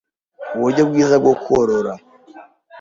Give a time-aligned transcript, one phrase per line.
[0.55, 1.93] uburyo bwiza bwo korora,